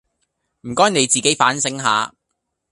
[0.61, 2.11] 唔該你自己反省下